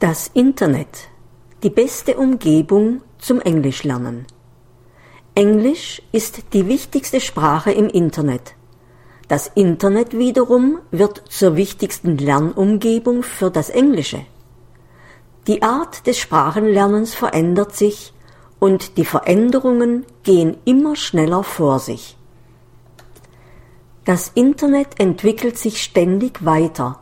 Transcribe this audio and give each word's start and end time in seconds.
Das 0.00 0.30
Internet. 0.32 1.08
Die 1.64 1.70
beste 1.70 2.18
Umgebung 2.18 3.00
zum 3.18 3.40
Englischlernen. 3.40 4.26
Englisch 5.34 6.00
ist 6.12 6.52
die 6.52 6.68
wichtigste 6.68 7.20
Sprache 7.20 7.72
im 7.72 7.88
Internet. 7.88 8.54
Das 9.26 9.48
Internet 9.48 10.16
wiederum 10.16 10.78
wird 10.92 11.24
zur 11.28 11.56
wichtigsten 11.56 12.16
Lernumgebung 12.16 13.24
für 13.24 13.50
das 13.50 13.70
Englische. 13.70 14.24
Die 15.48 15.62
Art 15.62 16.06
des 16.06 16.16
Sprachenlernens 16.18 17.16
verändert 17.16 17.74
sich 17.74 18.12
und 18.60 18.98
die 18.98 19.04
Veränderungen 19.04 20.06
gehen 20.22 20.58
immer 20.64 20.94
schneller 20.94 21.42
vor 21.42 21.80
sich. 21.80 22.16
Das 24.04 24.30
Internet 24.36 25.00
entwickelt 25.00 25.58
sich 25.58 25.82
ständig 25.82 26.44
weiter 26.44 27.00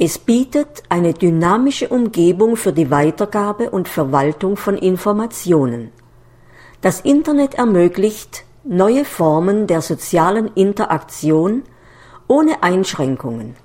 es 0.00 0.16
bietet 0.16 0.84
eine 0.88 1.12
dynamische 1.12 1.88
Umgebung 1.88 2.56
für 2.56 2.72
die 2.72 2.88
Weitergabe 2.88 3.70
und 3.70 3.88
Verwaltung 3.88 4.56
von 4.56 4.78
Informationen. 4.78 5.90
Das 6.80 7.00
Internet 7.00 7.54
ermöglicht 7.54 8.44
neue 8.62 9.04
Formen 9.04 9.66
der 9.66 9.82
sozialen 9.82 10.52
Interaktion 10.54 11.64
ohne 12.28 12.62
Einschränkungen. 12.62 13.56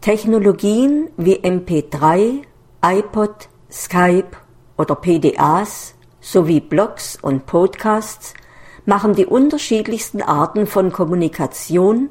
Technologien 0.00 1.10
wie 1.16 1.36
MP3, 1.36 2.42
iPod, 2.84 3.48
Skype 3.70 4.36
oder 4.76 4.96
PDAs 4.96 5.94
sowie 6.20 6.58
Blogs 6.58 7.18
und 7.22 7.46
Podcasts 7.46 8.34
machen 8.84 9.14
die 9.14 9.26
unterschiedlichsten 9.26 10.22
Arten 10.22 10.66
von 10.66 10.90
Kommunikation, 10.90 12.10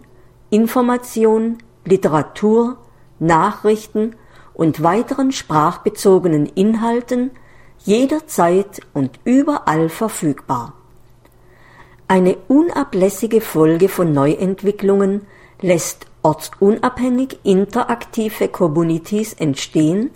Information, 0.49 1.57
Literatur, 1.83 2.77
Nachrichten 3.19 4.15
und 4.53 4.83
weiteren 4.83 5.31
sprachbezogenen 5.31 6.45
Inhalten 6.45 7.31
jederzeit 7.79 8.81
und 8.93 9.19
überall 9.23 9.89
verfügbar. 9.89 10.73
Eine 12.07 12.37
unablässige 12.47 13.41
Folge 13.41 13.89
von 13.89 14.13
Neuentwicklungen 14.13 15.25
lässt 15.61 16.05
ortsunabhängig 16.21 17.39
interaktive 17.43 18.47
Communities 18.47 19.33
entstehen, 19.33 20.11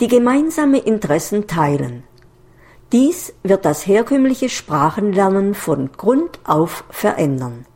die 0.00 0.08
gemeinsame 0.08 0.78
Interessen 0.78 1.46
teilen. 1.46 2.04
Dies 2.92 3.34
wird 3.42 3.64
das 3.64 3.86
herkömmliche 3.86 4.48
Sprachenlernen 4.48 5.54
von 5.54 5.92
Grund 5.92 6.40
auf 6.44 6.84
verändern. 6.90 7.66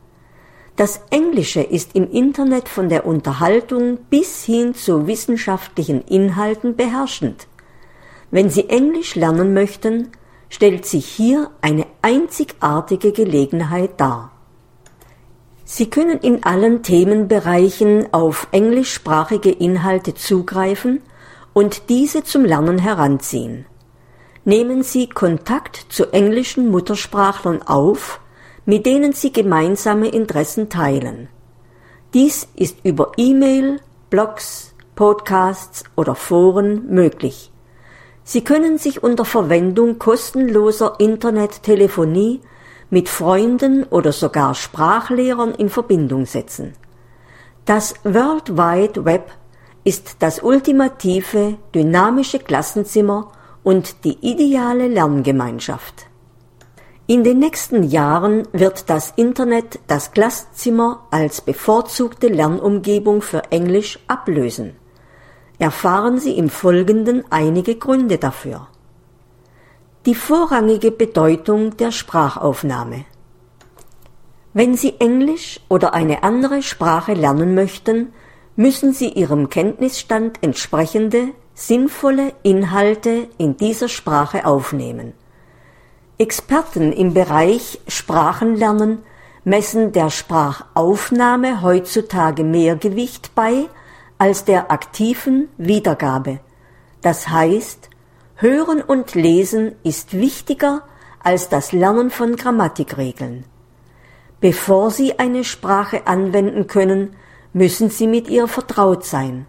Das 0.75 0.99
Englische 1.09 1.61
ist 1.61 1.95
im 1.95 2.11
Internet 2.11 2.67
von 2.67 2.89
der 2.89 3.05
Unterhaltung 3.05 3.97
bis 4.09 4.43
hin 4.43 4.75
zu 4.75 5.07
wissenschaftlichen 5.07 6.01
Inhalten 6.01 6.75
beherrschend. 6.75 7.47
Wenn 8.29 8.49
Sie 8.49 8.67
Englisch 8.67 9.15
lernen 9.15 9.53
möchten, 9.53 10.09
stellt 10.49 10.85
sich 10.85 11.05
hier 11.05 11.49
eine 11.61 11.85
einzigartige 12.01 13.13
Gelegenheit 13.13 13.91
dar. 14.01 14.31
Sie 15.63 15.89
können 15.89 16.19
in 16.19 16.43
allen 16.43 16.83
Themenbereichen 16.83 18.13
auf 18.13 18.47
englischsprachige 18.51 19.51
Inhalte 19.51 20.13
zugreifen 20.13 21.01
und 21.53 21.89
diese 21.89 22.25
zum 22.25 22.43
Lernen 22.43 22.79
heranziehen. 22.79 23.65
Nehmen 24.43 24.83
Sie 24.83 25.07
Kontakt 25.07 25.85
zu 25.87 26.11
englischen 26.11 26.69
Muttersprachlern 26.69 27.61
auf 27.63 28.19
mit 28.65 28.85
denen 28.85 29.13
sie 29.13 29.31
gemeinsame 29.31 30.07
Interessen 30.07 30.69
teilen. 30.69 31.29
Dies 32.13 32.47
ist 32.55 32.77
über 32.83 33.11
E-Mail, 33.17 33.79
Blogs, 34.09 34.73
Podcasts 34.95 35.83
oder 35.95 36.15
Foren 36.15 36.87
möglich. 36.87 37.51
Sie 38.23 38.43
können 38.43 38.77
sich 38.77 39.03
unter 39.03 39.25
Verwendung 39.25 39.99
kostenloser 39.99 40.95
Internettelefonie 40.99 42.41
mit 42.89 43.09
Freunden 43.09 43.83
oder 43.83 44.11
sogar 44.11 44.55
Sprachlehrern 44.55 45.53
in 45.53 45.69
Verbindung 45.69 46.25
setzen. 46.25 46.73
Das 47.65 47.93
World 48.03 48.57
Wide 48.57 49.05
Web 49.05 49.31
ist 49.83 50.17
das 50.19 50.41
ultimative, 50.41 51.57
dynamische 51.73 52.39
Klassenzimmer 52.39 53.31
und 53.63 54.03
die 54.05 54.17
ideale 54.21 54.87
Lerngemeinschaft. 54.87 56.07
In 57.07 57.23
den 57.23 57.37
nächsten 57.37 57.83
Jahren 57.83 58.47
wird 58.51 58.89
das 58.89 59.13
Internet 59.15 59.79
das 59.85 60.11
Klasszimmer 60.11 61.05
als 61.11 61.39
bevorzugte 61.39 62.29
Lernumgebung 62.29 63.21
für 63.21 63.51
Englisch 63.51 63.99
ablösen. 64.07 64.75
Erfahren 65.59 66.17
Sie 66.17 66.35
im 66.35 66.49
Folgenden 66.49 67.23
einige 67.29 67.75
Gründe 67.75 68.17
dafür. 68.17 68.69
Die 70.07 70.15
vorrangige 70.15 70.89
Bedeutung 70.89 71.77
der 71.77 71.91
Sprachaufnahme. 71.91 73.05
Wenn 74.53 74.75
Sie 74.75 74.95
Englisch 74.99 75.59
oder 75.69 75.93
eine 75.93 76.23
andere 76.23 76.63
Sprache 76.63 77.13
lernen 77.13 77.53
möchten, 77.53 78.13
müssen 78.55 78.93
Sie 78.93 79.09
Ihrem 79.09 79.49
Kenntnisstand 79.49 80.39
entsprechende, 80.41 81.33
sinnvolle 81.53 82.33
Inhalte 82.41 83.27
in 83.37 83.57
dieser 83.57 83.89
Sprache 83.89 84.47
aufnehmen– 84.47 85.13
Experten 86.17 86.93
im 86.93 87.13
Bereich 87.13 87.81
Sprachenlernen 87.89 88.99
messen 89.43 89.91
der 89.91 90.09
Sprachaufnahme 90.09 91.61
heutzutage 91.61 92.45
mehr 92.45 92.77
Gewicht 92.77 93.35
bei 93.35 93.65
als 94.17 94.45
der 94.45 94.71
aktiven 94.71 95.49
Wiedergabe. 95.57 96.39
Das 97.01 97.27
heißt, 97.27 97.89
Hören 98.37 98.81
und 98.81 99.13
Lesen 99.13 99.75
ist 99.83 100.13
wichtiger 100.13 100.83
als 101.21 101.49
das 101.49 101.73
Lernen 101.73 102.09
von 102.09 102.37
Grammatikregeln. 102.37 103.43
Bevor 104.39 104.91
Sie 104.91 105.19
eine 105.19 105.43
Sprache 105.43 106.07
anwenden 106.07 106.67
können, 106.67 107.17
müssen 107.51 107.89
Sie 107.89 108.07
mit 108.07 108.29
ihr 108.29 108.47
vertraut 108.47 109.03
sein. 109.03 109.47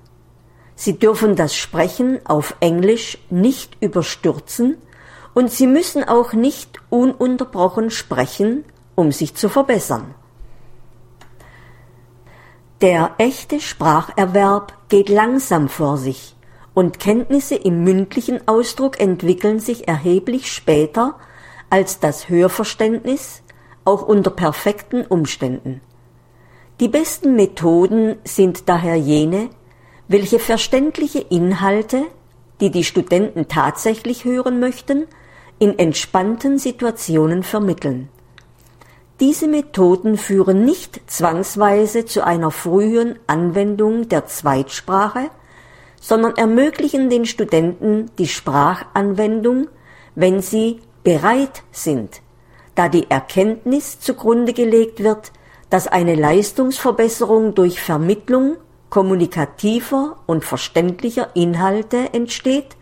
Sie 0.74 0.98
dürfen 0.98 1.36
das 1.36 1.54
Sprechen 1.54 2.18
auf 2.24 2.56
Englisch 2.58 3.18
nicht 3.30 3.76
überstürzen, 3.80 4.78
und 5.36 5.52
sie 5.52 5.66
müssen 5.66 6.02
auch 6.02 6.32
nicht 6.32 6.80
ununterbrochen 6.88 7.90
sprechen, 7.90 8.64
um 8.94 9.12
sich 9.12 9.34
zu 9.34 9.50
verbessern. 9.50 10.14
Der 12.80 13.16
echte 13.18 13.60
Spracherwerb 13.60 14.72
geht 14.88 15.10
langsam 15.10 15.68
vor 15.68 15.98
sich 15.98 16.34
und 16.72 16.98
Kenntnisse 16.98 17.54
im 17.54 17.84
mündlichen 17.84 18.48
Ausdruck 18.48 18.98
entwickeln 18.98 19.60
sich 19.60 19.86
erheblich 19.86 20.50
später 20.50 21.16
als 21.68 22.00
das 22.00 22.30
Hörverständnis, 22.30 23.42
auch 23.84 24.00
unter 24.00 24.30
perfekten 24.30 25.04
Umständen. 25.04 25.82
Die 26.80 26.88
besten 26.88 27.36
Methoden 27.36 28.16
sind 28.24 28.70
daher 28.70 28.96
jene, 28.96 29.50
welche 30.08 30.38
verständliche 30.38 31.18
Inhalte, 31.18 32.06
die 32.60 32.70
die 32.70 32.84
Studenten 32.84 33.48
tatsächlich 33.48 34.24
hören 34.24 34.60
möchten, 34.60 35.04
in 35.58 35.78
entspannten 35.78 36.58
Situationen 36.58 37.42
vermitteln. 37.42 38.08
Diese 39.20 39.48
Methoden 39.48 40.18
führen 40.18 40.64
nicht 40.64 41.00
zwangsweise 41.10 42.04
zu 42.04 42.22
einer 42.24 42.50
frühen 42.50 43.18
Anwendung 43.26 44.08
der 44.08 44.26
Zweitsprache, 44.26 45.30
sondern 46.00 46.36
ermöglichen 46.36 47.08
den 47.08 47.24
Studenten 47.24 48.10
die 48.18 48.28
Sprachanwendung, 48.28 49.68
wenn 50.14 50.42
sie 50.42 50.80
bereit 51.02 51.62
sind, 51.72 52.20
da 52.74 52.88
die 52.88 53.10
Erkenntnis 53.10 54.00
zugrunde 54.00 54.52
gelegt 54.52 55.02
wird, 55.02 55.32
dass 55.70 55.88
eine 55.88 56.14
Leistungsverbesserung 56.14 57.54
durch 57.54 57.80
Vermittlung 57.80 58.56
kommunikativer 58.90 60.16
und 60.26 60.44
verständlicher 60.44 61.30
Inhalte 61.34 62.12
entsteht, 62.12 62.76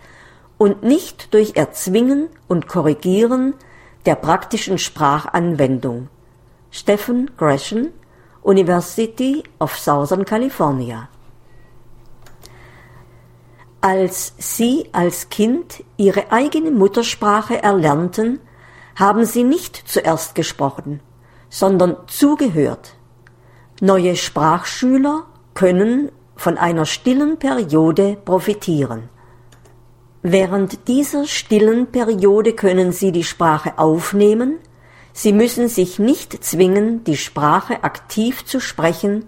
und 0.59 0.83
nicht 0.83 1.35
durch 1.35 1.57
Erzwingen 1.57 2.29
und 2.49 2.69
Korrigieren 2.69 3.55
der 4.07 4.15
praktischen 4.15 4.79
Sprachanwendung. 4.79 6.09
Stephen 6.71 7.31
Gresham, 7.37 7.91
University 8.43 9.43
of 9.59 9.77
Southern 9.79 10.25
California. 10.25 11.09
Als 13.81 14.35
Sie 14.39 14.89
als 14.93 15.29
Kind 15.29 15.85
Ihre 15.97 16.33
eigene 16.33 16.71
Muttersprache 16.71 17.63
erlernten, 17.63 18.41
haben 18.97 19.25
Sie 19.25 19.45
nicht 19.45 19.77
zuerst 19.87 20.35
gesprochen, 20.35 21.01
sondern 21.49 21.97
zugehört. 22.07 22.95
Neue 23.81 24.17
Sprachschüler 24.17 25.25
können 25.55 26.11
von 26.37 26.59
einer 26.59 26.87
stillen 26.87 27.39
Periode 27.39 28.17
profitieren. 28.25 29.09
Während 30.27 30.89
dieser 30.89 31.27
stillen 31.27 31.89
Periode 31.89 32.55
können 32.55 32.93
Sie 32.93 33.13
die 33.13 33.25
Sprache 33.25 33.79
aufnehmen, 33.79 34.57
Sie 35.13 35.35
müssen 35.35 35.69
sich 35.69 35.99
nicht 35.99 36.43
zwingen, 36.43 37.05
die 37.05 37.19
Sprache 37.19 37.85
aktiv 37.85 38.43
zu 38.47 38.59
sprechen, 38.59 39.27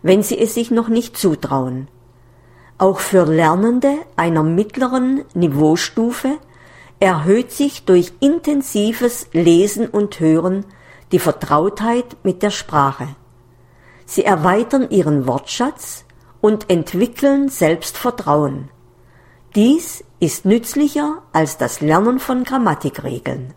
wenn 0.00 0.22
Sie 0.22 0.38
es 0.38 0.54
sich 0.54 0.70
noch 0.70 0.88
nicht 0.88 1.18
zutrauen. 1.18 1.88
Auch 2.78 3.00
für 3.00 3.26
Lernende 3.26 3.92
einer 4.16 4.42
mittleren 4.42 5.26
Niveaustufe 5.34 6.38
erhöht 6.98 7.52
sich 7.52 7.84
durch 7.84 8.14
intensives 8.20 9.28
Lesen 9.34 9.86
und 9.86 10.18
Hören 10.18 10.64
die 11.12 11.18
Vertrautheit 11.18 12.16
mit 12.22 12.42
der 12.42 12.50
Sprache. 12.50 13.08
Sie 14.06 14.24
erweitern 14.24 14.88
ihren 14.88 15.26
Wortschatz 15.26 16.06
und 16.40 16.70
entwickeln 16.70 17.50
Selbstvertrauen. 17.50 18.70
Dies 19.54 20.04
ist 20.20 20.44
nützlicher 20.44 21.22
als 21.32 21.56
das 21.56 21.80
Lernen 21.80 22.18
von 22.18 22.44
Grammatikregeln. 22.44 23.54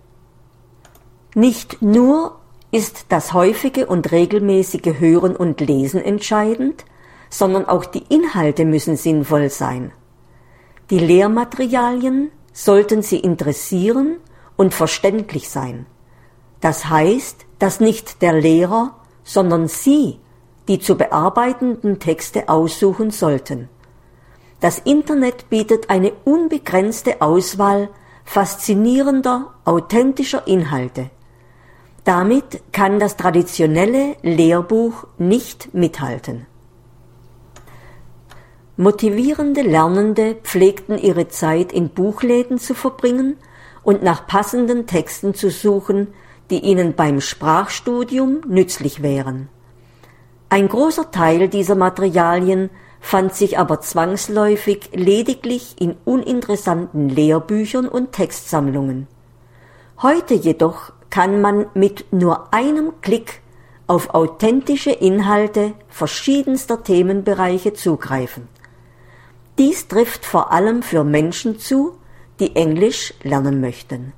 Nicht 1.35 1.81
nur 1.81 2.39
ist 2.71 3.05
das 3.09 3.33
häufige 3.33 3.87
und 3.87 4.11
regelmäßige 4.11 4.99
Hören 4.99 5.35
und 5.35 5.59
Lesen 5.59 6.01
entscheidend, 6.01 6.85
sondern 7.29 7.65
auch 7.65 7.85
die 7.85 8.03
Inhalte 8.09 8.65
müssen 8.65 8.95
sinnvoll 8.95 9.49
sein. 9.49 9.91
Die 10.89 10.99
Lehrmaterialien 10.99 12.31
sollten 12.53 13.01
Sie 13.01 13.19
interessieren 13.19 14.17
und 14.57 14.73
verständlich 14.73 15.49
sein. 15.49 15.85
Das 16.59 16.89
heißt, 16.89 17.45
dass 17.59 17.79
nicht 17.79 18.21
der 18.21 18.33
Lehrer, 18.33 18.95
sondern 19.23 19.67
Sie 19.67 20.19
die 20.67 20.79
zu 20.79 20.95
bearbeitenden 20.95 21.99
Texte 21.99 22.47
aussuchen 22.47 23.11
sollten. 23.11 23.67
Das 24.61 24.77
Internet 24.77 25.49
bietet 25.49 25.89
eine 25.89 26.13
unbegrenzte 26.23 27.21
Auswahl 27.21 27.89
faszinierender, 28.23 29.55
authentischer 29.65 30.47
Inhalte. 30.47 31.09
Damit 32.03 32.61
kann 32.71 32.99
das 32.99 33.17
traditionelle 33.17 34.15
Lehrbuch 34.21 35.07
nicht 35.17 35.73
mithalten. 35.73 36.45
Motivierende 38.77 39.63
Lernende 39.63 40.35
pflegten 40.35 40.97
ihre 40.97 41.27
Zeit 41.27 41.73
in 41.73 41.89
Buchläden 41.89 42.59
zu 42.59 42.75
verbringen 42.75 43.37
und 43.83 44.03
nach 44.03 44.27
passenden 44.27 44.85
Texten 44.85 45.33
zu 45.33 45.49
suchen, 45.49 46.13
die 46.51 46.59
ihnen 46.59 46.93
beim 46.93 47.19
Sprachstudium 47.19 48.41
nützlich 48.47 49.01
wären. 49.01 49.49
Ein 50.49 50.67
großer 50.67 51.09
Teil 51.11 51.47
dieser 51.47 51.75
Materialien 51.75 52.69
fand 53.01 53.33
sich 53.33 53.57
aber 53.57 53.81
zwangsläufig 53.81 54.91
lediglich 54.93 55.75
in 55.81 55.97
uninteressanten 56.05 57.09
Lehrbüchern 57.09 57.89
und 57.89 58.13
Textsammlungen. 58.13 59.07
Heute 60.01 60.35
jedoch 60.35 60.93
kann 61.09 61.41
man 61.41 61.65
mit 61.73 62.13
nur 62.13 62.53
einem 62.53 62.93
Klick 63.01 63.41
auf 63.87 64.11
authentische 64.11 64.91
Inhalte 64.91 65.73
verschiedenster 65.89 66.83
Themenbereiche 66.83 67.73
zugreifen. 67.73 68.47
Dies 69.57 69.87
trifft 69.89 70.25
vor 70.25 70.51
allem 70.53 70.81
für 70.81 71.03
Menschen 71.03 71.59
zu, 71.59 71.97
die 72.39 72.55
Englisch 72.55 73.13
lernen 73.23 73.59
möchten. 73.59 74.13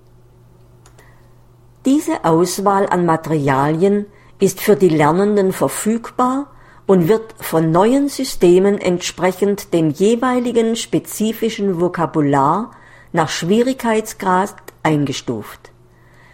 Diese 1.85 2.23
Auswahl 2.23 2.87
an 2.87 3.05
Materialien 3.05 4.05
ist 4.39 4.61
für 4.61 4.75
die 4.75 4.89
Lernenden 4.89 5.51
verfügbar 5.51 6.51
und 6.85 7.07
wird 7.07 7.35
von 7.39 7.71
neuen 7.71 8.09
Systemen 8.09 8.77
entsprechend 8.77 9.73
dem 9.73 9.89
jeweiligen 9.89 10.75
spezifischen 10.75 11.79
Vokabular 11.79 12.71
nach 13.13 13.29
Schwierigkeitsgrad 13.29 14.55
eingestuft. 14.83 15.71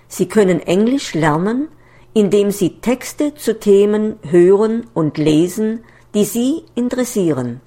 Sie 0.08 0.28
können 0.28 0.60
Englisch 0.60 1.14
lernen, 1.14 1.68
indem 2.14 2.50
Sie 2.52 2.82
Texte 2.82 3.36
zu 3.36 3.60
Themen 3.60 4.18
hören 4.24 4.88
und 4.94 5.18
lesen, 5.18 5.84
die 6.16 6.26
Sie 6.26 6.64
interessieren 6.74 7.62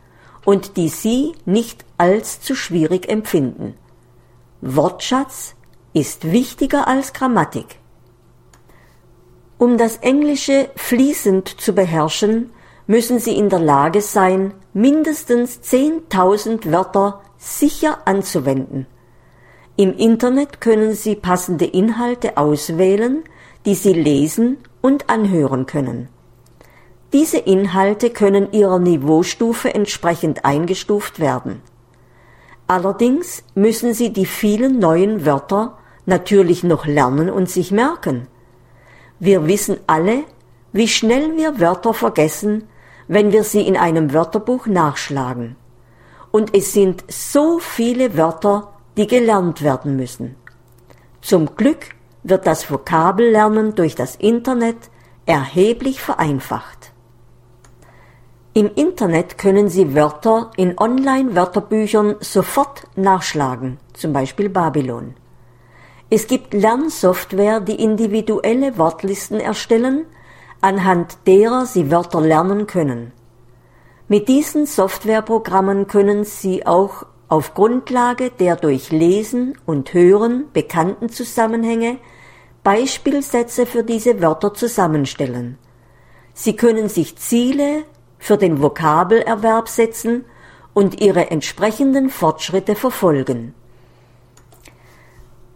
und 0.44 0.76
die 0.76 0.88
Sie 0.88 1.32
nicht 1.44 1.84
als 1.98 2.40
zu 2.40 2.56
schwierig 2.56 3.08
empfinden. 3.08 3.74
Wortschatz 4.60 5.54
ist 5.92 6.32
wichtiger 6.32 6.88
als 6.88 7.12
Grammatik. 7.12 7.76
Um 9.58 9.78
das 9.78 9.98
Englische 9.98 10.70
fließend 10.74 11.60
zu 11.60 11.74
beherrschen, 11.74 12.50
müssen 12.86 13.18
Sie 13.18 13.36
in 13.36 13.48
der 13.48 13.60
Lage 13.60 14.00
sein, 14.00 14.54
mindestens 14.72 15.60
10.000 15.60 16.70
Wörter 16.72 17.22
sicher 17.38 17.98
anzuwenden. 18.04 18.86
Im 19.76 19.96
Internet 19.96 20.60
können 20.60 20.94
Sie 20.94 21.14
passende 21.14 21.64
Inhalte 21.64 22.36
auswählen, 22.36 23.24
die 23.64 23.74
Sie 23.74 23.92
lesen 23.92 24.58
und 24.80 25.08
anhören 25.08 25.66
können. 25.66 26.08
Diese 27.12 27.38
Inhalte 27.38 28.10
können 28.10 28.52
Ihrer 28.52 28.78
Niveaustufe 28.78 29.74
entsprechend 29.74 30.44
eingestuft 30.44 31.20
werden. 31.20 31.62
Allerdings 32.66 33.44
müssen 33.54 33.92
Sie 33.92 34.12
die 34.12 34.26
vielen 34.26 34.78
neuen 34.78 35.26
Wörter 35.26 35.78
natürlich 36.06 36.64
noch 36.64 36.86
lernen 36.86 37.30
und 37.30 37.48
sich 37.50 37.70
merken. 37.70 38.28
Wir 39.18 39.46
wissen 39.46 39.78
alle, 39.86 40.24
wie 40.72 40.88
schnell 40.88 41.36
wir 41.36 41.60
Wörter 41.60 41.94
vergessen, 41.94 42.64
wenn 43.08 43.32
wir 43.32 43.44
sie 43.44 43.66
in 43.66 43.76
einem 43.76 44.12
Wörterbuch 44.12 44.66
nachschlagen. 44.66 45.56
Und 46.30 46.56
es 46.56 46.72
sind 46.72 47.04
so 47.08 47.58
viele 47.58 48.16
Wörter, 48.16 48.72
die 48.96 49.06
gelernt 49.06 49.62
werden 49.62 49.96
müssen. 49.96 50.36
Zum 51.20 51.56
Glück 51.56 51.94
wird 52.22 52.46
das 52.46 52.70
Vokabellernen 52.70 53.74
durch 53.74 53.94
das 53.94 54.16
Internet 54.16 54.76
erheblich 55.26 56.00
vereinfacht. 56.00 56.92
Im 58.54 58.70
Internet 58.74 59.38
können 59.38 59.68
Sie 59.68 59.94
Wörter 59.94 60.50
in 60.56 60.78
Online-Wörterbüchern 60.78 62.16
sofort 62.20 62.86
nachschlagen, 62.96 63.78
zum 63.94 64.12
Beispiel 64.12 64.50
Babylon. 64.50 65.14
Es 66.10 66.26
gibt 66.26 66.52
Lernsoftware, 66.52 67.60
die 67.60 67.82
individuelle 67.82 68.76
Wortlisten 68.76 69.40
erstellen 69.40 70.04
anhand 70.62 71.18
derer 71.26 71.66
Sie 71.66 71.90
Wörter 71.90 72.22
lernen 72.22 72.66
können. 72.66 73.12
Mit 74.08 74.28
diesen 74.28 74.64
Softwareprogrammen 74.64 75.86
können 75.86 76.24
Sie 76.24 76.66
auch 76.66 77.04
auf 77.28 77.54
Grundlage 77.54 78.30
der 78.30 78.56
durch 78.56 78.90
Lesen 78.90 79.58
und 79.66 79.92
Hören 79.92 80.46
bekannten 80.52 81.08
Zusammenhänge 81.08 81.98
Beispielsätze 82.62 83.66
für 83.66 83.82
diese 83.82 84.22
Wörter 84.22 84.54
zusammenstellen. 84.54 85.58
Sie 86.34 86.56
können 86.56 86.88
sich 86.88 87.16
Ziele 87.16 87.84
für 88.18 88.36
den 88.36 88.62
Vokabelerwerb 88.62 89.68
setzen 89.68 90.24
und 90.74 91.00
ihre 91.00 91.30
entsprechenden 91.30 92.08
Fortschritte 92.08 92.74
verfolgen. 92.74 93.54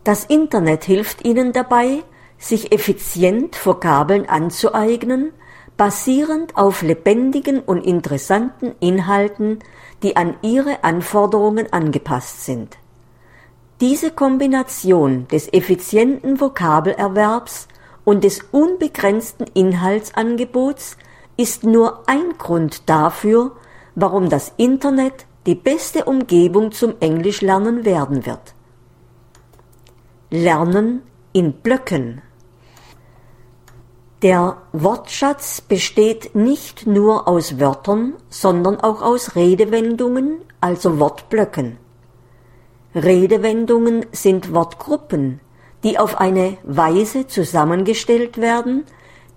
Das 0.03 0.25
Internet 0.25 0.85
hilft 0.85 1.25
Ihnen 1.25 1.53
dabei, 1.53 2.03
sich 2.39 2.73
effizient 2.73 3.57
Vokabeln 3.65 4.29
anzueignen, 4.29 5.33
basierend 5.77 6.57
auf 6.57 6.83
lebendigen 6.83 7.61
und 7.61 7.85
interessanten 7.85 8.75
Inhalten, 8.81 9.59
die 10.03 10.17
an 10.17 10.37
ihre 10.43 10.85
Anforderungen 10.85 11.73
angepasst 11.73 12.45
sind. 12.45 12.77
Diese 13.81 14.11
Kombination 14.11 15.29
des 15.29 15.53
effizienten 15.53 16.41
Vokabelerwerbs 16.41 17.69
und 18.05 18.25
des 18.25 18.41
unbegrenzten 18.53 19.47
Inhaltsangebots 19.53 20.97
ist 21.37 21.65
nur 21.65 22.09
ein 22.09 22.39
Grund 22.39 22.89
dafür, 22.89 23.53
warum 23.95 24.31
das 24.31 24.53
Internet 24.57 25.27
die 25.45 25.55
beste 25.55 26.05
Umgebung 26.05 26.73
zum 26.73 26.95
Englischlernen 27.01 27.85
werden 27.85 28.25
wird. 28.25 28.55
Lernen 30.31 31.03
in 31.33 31.53
Blöcken 31.53 32.23
der 34.23 34.57
Wortschatz 34.73 35.61
besteht 35.61 36.35
nicht 36.35 36.87
nur 36.87 37.29
aus 37.29 37.61
Wörtern, 37.61 38.15
sondern 38.31 38.81
auch 38.81 39.03
aus 39.03 39.37
Redewendungen, 39.37 40.39
also 40.61 40.99
Wortblöcken. 40.99 41.77
Redewendungen 42.95 44.07
sind 44.13 44.55
Wortgruppen, 44.55 45.41
die 45.85 45.99
auf 45.99 46.19
eine 46.19 46.57
Weise 46.65 47.27
zusammengestellt 47.27 48.39
werden, 48.39 48.85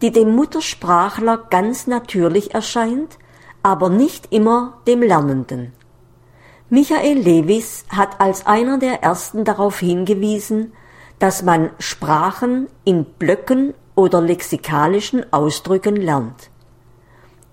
die 0.02 0.12
dem 0.12 0.34
Muttersprachler 0.34 1.48
ganz 1.50 1.86
natürlich 1.86 2.54
erscheint, 2.54 3.18
aber 3.62 3.90
nicht 3.90 4.32
immer 4.32 4.80
dem 4.88 5.02
Lernenden. 5.02 5.74
Michael 6.70 7.18
Lewis 7.18 7.84
hat 7.90 8.22
als 8.22 8.46
einer 8.46 8.78
der 8.78 9.04
ersten 9.04 9.44
darauf 9.44 9.80
hingewiesen, 9.80 10.72
dass 11.18 11.44
man 11.44 11.72
Sprachen 11.80 12.68
in 12.86 13.04
Blöcken 13.04 13.74
oder 14.00 14.22
lexikalischen 14.22 15.32
Ausdrücken 15.32 15.96
lernt. 15.96 16.50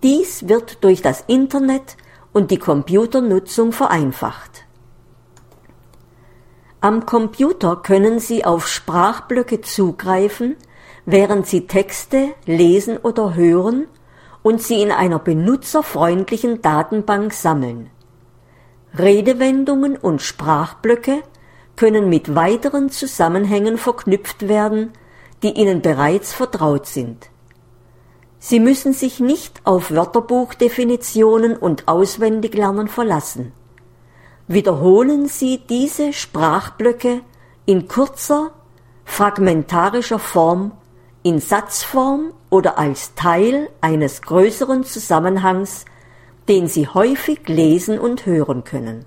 Dies 0.02 0.48
wird 0.48 0.82
durch 0.84 1.02
das 1.02 1.24
Internet 1.26 1.96
und 2.32 2.50
die 2.50 2.58
Computernutzung 2.58 3.72
vereinfacht. 3.72 4.64
Am 6.80 7.04
Computer 7.04 7.76
können 7.76 8.20
Sie 8.20 8.44
auf 8.44 8.68
Sprachblöcke 8.68 9.60
zugreifen, 9.60 10.56
während 11.04 11.46
Sie 11.46 11.66
Texte 11.66 12.34
lesen 12.44 12.96
oder 12.98 13.34
hören 13.34 13.86
und 14.46 14.62
sie 14.62 14.80
in 14.80 14.92
einer 14.92 15.18
benutzerfreundlichen 15.18 16.62
Datenbank 16.62 17.32
sammeln. 17.32 17.90
Redewendungen 18.96 19.96
und 19.96 20.22
Sprachblöcke 20.22 21.24
können 21.74 22.08
mit 22.08 22.36
weiteren 22.36 22.88
Zusammenhängen 22.88 23.76
verknüpft 23.76 24.46
werden, 24.46 24.92
die 25.42 25.52
Ihnen 25.52 25.82
bereits 25.82 26.32
vertraut 26.32 26.86
sind. 26.86 27.30
Sie 28.38 28.60
müssen 28.60 28.92
sich 28.92 29.18
nicht 29.20 29.60
auf 29.64 29.90
Wörterbuchdefinitionen 29.90 31.56
und 31.56 31.88
Auswendiglernen 31.88 32.88
verlassen. 32.88 33.52
Wiederholen 34.46 35.26
Sie 35.26 35.58
diese 35.68 36.12
Sprachblöcke 36.12 37.22
in 37.64 37.88
kurzer, 37.88 38.52
fragmentarischer 39.04 40.18
Form, 40.18 40.72
in 41.22 41.40
Satzform 41.40 42.32
oder 42.50 42.78
als 42.78 43.14
Teil 43.14 43.68
eines 43.80 44.22
größeren 44.22 44.84
Zusammenhangs, 44.84 45.84
den 46.48 46.68
Sie 46.68 46.86
häufig 46.86 47.48
lesen 47.48 47.98
und 47.98 48.26
hören 48.26 48.62
können. 48.62 49.04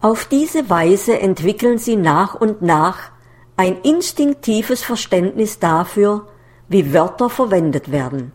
Auf 0.00 0.24
diese 0.24 0.68
Weise 0.70 1.18
entwickeln 1.18 1.78
Sie 1.78 1.96
nach 1.96 2.34
und 2.34 2.62
nach 2.62 3.11
ein 3.56 3.80
instinktives 3.82 4.82
Verständnis 4.82 5.58
dafür, 5.58 6.26
wie 6.68 6.92
Wörter 6.92 7.28
verwendet 7.28 7.92
werden. 7.92 8.32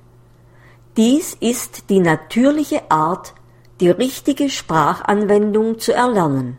Dies 0.96 1.36
ist 1.40 1.90
die 1.90 2.00
natürliche 2.00 2.90
Art, 2.90 3.34
die 3.80 3.90
richtige 3.90 4.50
Sprachanwendung 4.50 5.80
zu 5.80 5.94
erlernen. 5.94 6.58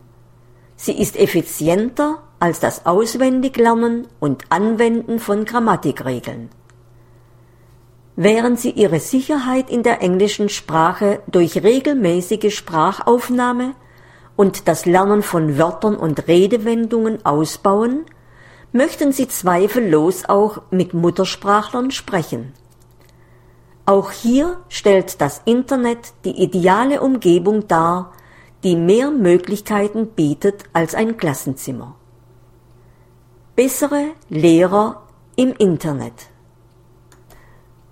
Sie 0.76 0.92
ist 0.92 1.16
effizienter 1.16 2.22
als 2.38 2.60
das 2.60 2.86
Auswendiglernen 2.86 4.06
und 4.20 4.44
Anwenden 4.50 5.18
von 5.18 5.44
Grammatikregeln. 5.44 6.50
Während 8.14 8.58
Sie 8.58 8.70
Ihre 8.70 9.00
Sicherheit 9.00 9.70
in 9.70 9.82
der 9.82 10.02
englischen 10.02 10.48
Sprache 10.48 11.20
durch 11.28 11.62
regelmäßige 11.62 12.54
Sprachaufnahme 12.54 13.74
und 14.36 14.68
das 14.68 14.86
Lernen 14.86 15.22
von 15.22 15.58
Wörtern 15.58 15.96
und 15.96 16.26
Redewendungen 16.28 17.24
ausbauen, 17.24 18.06
möchten 18.72 19.12
Sie 19.12 19.28
zweifellos 19.28 20.24
auch 20.26 20.62
mit 20.70 20.94
Muttersprachlern 20.94 21.90
sprechen. 21.90 22.52
Auch 23.86 24.10
hier 24.10 24.58
stellt 24.68 25.20
das 25.20 25.40
Internet 25.46 26.12
die 26.24 26.42
ideale 26.42 27.00
Umgebung 27.00 27.66
dar, 27.68 28.12
die 28.62 28.76
mehr 28.76 29.10
Möglichkeiten 29.10 30.08
bietet 30.08 30.64
als 30.72 30.94
ein 30.94 31.16
Klassenzimmer. 31.16 31.94
Bessere 33.56 34.10
Lehrer 34.28 35.02
im 35.36 35.52
Internet. 35.54 36.28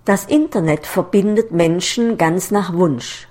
Das 0.05 0.25
Internet 0.27 0.87
verbindet 0.87 1.51
Menschen 1.51 2.19
ganz 2.19 2.51
nach 2.51 2.75
Wunsch. 2.75 3.29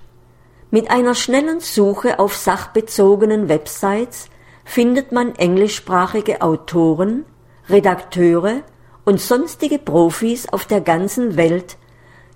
Mit 0.70 0.90
einer 0.90 1.14
schnellen 1.14 1.60
Suche 1.60 2.18
auf 2.18 2.34
sachbezogenen 2.36 3.48
Websites 3.48 4.28
findet 4.64 5.12
man 5.12 5.36
englischsprachige 5.36 6.42
Autoren, 6.42 7.24
Redakteure 7.68 8.62
und 9.04 9.20
sonstige 9.20 9.78
Profis 9.78 10.48
auf 10.48 10.66
der 10.66 10.80
ganzen 10.80 11.36
Welt, 11.36 11.76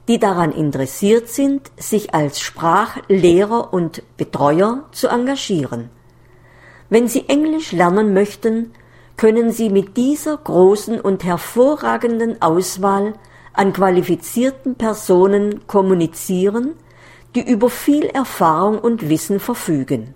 die 0.09 0.19
daran 0.19 0.53
interessiert 0.53 1.29
sind, 1.29 1.71
sich 1.77 2.15
als 2.15 2.41
Sprachlehrer 2.41 3.73
und 3.73 4.03
Betreuer 4.17 4.85
zu 4.91 5.09
engagieren. 5.09 5.91
Wenn 6.89 7.07
Sie 7.07 7.29
Englisch 7.29 7.71
lernen 7.71 8.13
möchten, 8.13 8.73
können 9.17 9.53
Sie 9.53 9.71
mit 9.71 9.97
dieser 9.97 10.37
großen 10.37 11.01
und 11.01 11.23
hervorragenden 11.23 12.43
Auswahl 12.43 13.15
an 13.53 13.73
qualifizierten 13.73 14.75
Personen 14.75 15.67
kommunizieren, 15.67 16.75
die 17.35 17.49
über 17.49 17.71
viel 17.71 18.07
Erfahrung 18.07 18.79
und 18.79 19.09
Wissen 19.09 19.39
verfügen. 19.39 20.15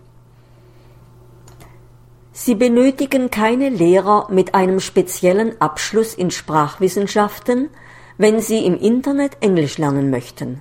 Sie 2.37 2.57
benötigen 2.57 3.31
keine 3.31 3.69
Lehrer 3.69 4.27
mit 4.29 4.57
einem 4.57 4.81
speziellen 4.81 5.61
Abschluss 5.61 6.15
in 6.15 6.33
Sprachwissenschaften, 6.33 7.71
wenn 8.19 8.41
Sie 8.41 8.67
im 8.67 8.77
Internet 8.77 9.37
Englisch 9.41 9.79
lernen 9.79 10.11
möchten. 10.11 10.61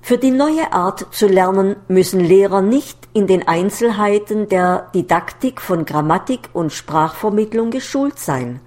Für 0.00 0.16
die 0.16 0.30
neue 0.30 0.72
Art 0.72 1.08
zu 1.10 1.26
lernen 1.26 1.76
müssen 1.88 2.20
Lehrer 2.20 2.62
nicht 2.62 2.96
in 3.12 3.26
den 3.26 3.46
Einzelheiten 3.46 4.48
der 4.48 4.90
Didaktik 4.94 5.60
von 5.60 5.84
Grammatik 5.84 6.48
und 6.54 6.72
Sprachvermittlung 6.72 7.70
geschult 7.70 8.18
sein. 8.18 8.60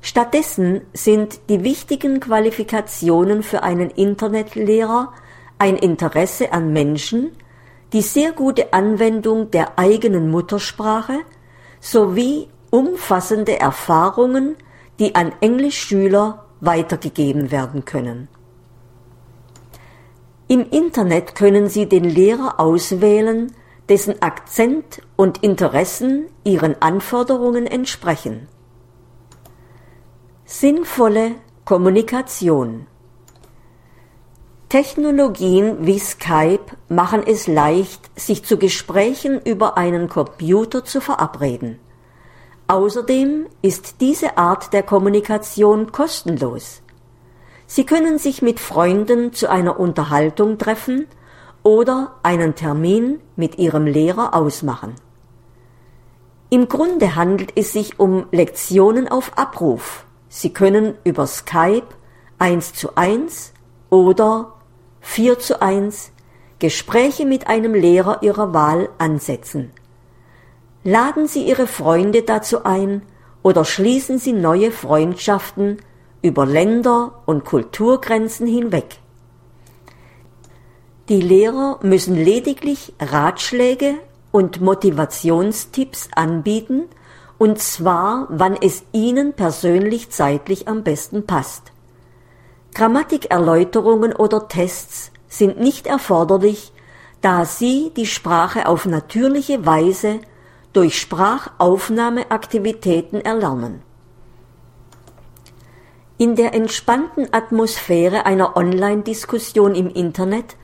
Stattdessen 0.00 0.80
sind 0.94 1.40
die 1.50 1.62
wichtigen 1.62 2.20
Qualifikationen 2.20 3.42
für 3.42 3.62
einen 3.62 3.90
Internetlehrer 3.90 5.12
ein 5.58 5.76
Interesse 5.76 6.54
an 6.54 6.72
Menschen, 6.72 7.32
die 7.94 8.02
sehr 8.02 8.32
gute 8.32 8.72
Anwendung 8.72 9.52
der 9.52 9.78
eigenen 9.78 10.28
Muttersprache 10.28 11.20
sowie 11.80 12.48
umfassende 12.70 13.60
Erfahrungen, 13.60 14.56
die 14.98 15.14
an 15.14 15.32
Englischschüler 15.40 16.44
weitergegeben 16.60 17.52
werden 17.52 17.84
können. 17.84 18.26
Im 20.48 20.68
Internet 20.70 21.36
können 21.36 21.68
Sie 21.68 21.88
den 21.88 22.02
Lehrer 22.02 22.58
auswählen, 22.58 23.52
dessen 23.88 24.20
Akzent 24.22 25.00
und 25.14 25.44
Interessen 25.44 26.26
Ihren 26.42 26.74
Anforderungen 26.82 27.66
entsprechen. 27.68 28.48
Sinnvolle 30.44 31.36
Kommunikation 31.64 32.88
Technologien 34.68 35.86
wie 35.86 35.98
Skype 35.98 36.64
machen 36.88 37.22
es 37.26 37.46
leicht, 37.46 38.10
sich 38.18 38.44
zu 38.44 38.56
Gesprächen 38.56 39.40
über 39.40 39.76
einen 39.76 40.08
Computer 40.08 40.84
zu 40.84 41.00
verabreden. 41.00 41.78
Außerdem 42.66 43.46
ist 43.62 44.00
diese 44.00 44.38
Art 44.38 44.72
der 44.72 44.82
Kommunikation 44.82 45.92
kostenlos. 45.92 46.82
Sie 47.66 47.84
können 47.84 48.18
sich 48.18 48.42
mit 48.42 48.58
Freunden 48.58 49.32
zu 49.32 49.50
einer 49.50 49.78
Unterhaltung 49.78 50.58
treffen 50.58 51.06
oder 51.62 52.14
einen 52.22 52.54
Termin 52.54 53.20
mit 53.36 53.58
Ihrem 53.58 53.86
Lehrer 53.86 54.34
ausmachen. 54.34 54.94
Im 56.50 56.68
Grunde 56.68 57.16
handelt 57.16 57.52
es 57.56 57.72
sich 57.72 57.98
um 57.98 58.26
Lektionen 58.30 59.08
auf 59.08 59.36
Abruf. 59.36 60.04
Sie 60.28 60.52
können 60.52 60.94
über 61.04 61.26
Skype 61.26 61.86
eins 62.38 62.74
zu 62.74 62.96
eins 62.96 63.52
oder 63.90 64.53
4 65.04 65.38
zu 65.38 65.62
1 65.62 66.10
Gespräche 66.58 67.24
mit 67.24 67.46
einem 67.46 67.74
Lehrer 67.74 68.22
Ihrer 68.22 68.52
Wahl 68.52 68.88
ansetzen. 68.98 69.70
Laden 70.82 71.28
Sie 71.28 71.46
Ihre 71.46 71.68
Freunde 71.68 72.22
dazu 72.22 72.64
ein 72.64 73.02
oder 73.42 73.64
schließen 73.64 74.18
Sie 74.18 74.32
neue 74.32 74.72
Freundschaften 74.72 75.76
über 76.22 76.46
Länder 76.46 77.22
und 77.26 77.44
Kulturgrenzen 77.44 78.46
hinweg. 78.46 78.96
Die 81.10 81.20
Lehrer 81.20 81.78
müssen 81.82 82.16
lediglich 82.16 82.94
Ratschläge 82.98 83.94
und 84.32 84.62
Motivationstipps 84.62 86.08
anbieten, 86.16 86.84
und 87.36 87.60
zwar, 87.60 88.26
wann 88.30 88.56
es 88.60 88.84
Ihnen 88.92 89.34
persönlich 89.34 90.10
zeitlich 90.10 90.66
am 90.66 90.82
besten 90.82 91.26
passt. 91.26 91.73
Grammatikerläuterungen 92.74 94.12
oder 94.12 94.48
Tests 94.48 95.12
sind 95.28 95.60
nicht 95.60 95.86
erforderlich, 95.86 96.72
da 97.20 97.44
Sie 97.44 97.92
die 97.96 98.06
Sprache 98.06 98.66
auf 98.66 98.84
natürliche 98.84 99.64
Weise 99.64 100.18
durch 100.72 101.00
Sprachaufnahmeaktivitäten 101.00 103.20
erlernen. 103.20 103.82
In 106.18 106.36
der 106.36 106.54
entspannten 106.54 107.28
Atmosphäre 107.32 108.26
einer 108.26 108.56
Online-Diskussion 108.56 109.74
im 109.74 109.88
Internet 109.88 110.56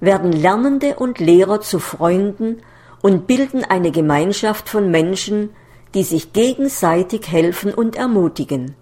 werden 0.00 0.32
Lernende 0.32 0.96
und 0.96 1.18
Lehrer 1.18 1.60
zu 1.60 1.78
Freunden 1.78 2.62
und 3.02 3.26
bilden 3.26 3.64
eine 3.64 3.90
Gemeinschaft 3.90 4.68
von 4.68 4.90
Menschen, 4.90 5.50
die 5.94 6.02
sich 6.02 6.32
gegenseitig 6.32 7.28
helfen 7.28 7.72
und 7.72 7.96
ermutigen. 7.96 8.74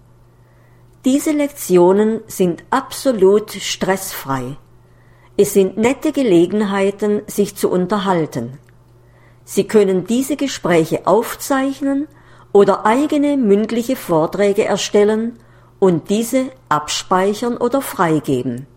Diese 1.07 1.31
Lektionen 1.31 2.19
sind 2.27 2.65
absolut 2.69 3.53
stressfrei. 3.53 4.57
Es 5.37 5.53
sind 5.53 5.77
nette 5.77 6.11
Gelegenheiten, 6.11 7.21
sich 7.27 7.55
zu 7.55 7.69
unterhalten. 7.69 8.57
Sie 9.45 9.63
können 9.63 10.05
diese 10.05 10.35
Gespräche 10.35 11.07
aufzeichnen 11.07 12.09
oder 12.51 12.85
eigene 12.85 13.37
mündliche 13.37 13.95
Vorträge 13.95 14.65
erstellen 14.65 15.39
und 15.79 16.09
diese 16.09 16.47
abspeichern 16.67 17.55
oder 17.55 17.81
freigeben. 17.81 18.67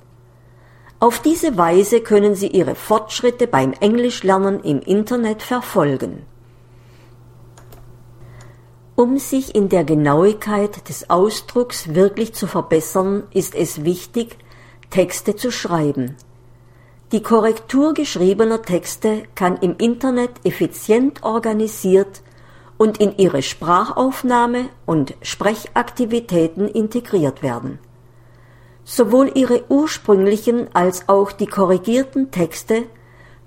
Auf 1.00 1.18
diese 1.18 1.58
Weise 1.58 2.00
können 2.00 2.36
Sie 2.36 2.46
Ihre 2.46 2.76
Fortschritte 2.76 3.48
beim 3.48 3.72
Englischlernen 3.72 4.62
im 4.62 4.78
Internet 4.78 5.42
verfolgen. 5.42 6.22
Um 8.96 9.18
sich 9.18 9.54
in 9.54 9.68
der 9.68 9.84
Genauigkeit 9.84 10.88
des 10.88 11.08
Ausdrucks 11.08 11.94
wirklich 11.94 12.34
zu 12.34 12.46
verbessern, 12.46 13.22
ist 13.32 13.54
es 13.54 13.84
wichtig, 13.84 14.36
Texte 14.90 15.36
zu 15.36 15.50
schreiben. 15.50 16.16
Die 17.12 17.22
Korrektur 17.22 17.94
geschriebener 17.94 18.62
Texte 18.62 19.24
kann 19.34 19.56
im 19.56 19.76
Internet 19.78 20.30
effizient 20.44 21.22
organisiert 21.22 22.22
und 22.78 22.98
in 22.98 23.16
ihre 23.18 23.42
Sprachaufnahme 23.42 24.68
und 24.86 25.14
Sprechaktivitäten 25.22 26.68
integriert 26.68 27.42
werden. 27.42 27.78
Sowohl 28.84 29.32
ihre 29.34 29.64
ursprünglichen 29.68 30.74
als 30.74 31.08
auch 31.08 31.32
die 31.32 31.46
korrigierten 31.46 32.30
Texte 32.30 32.84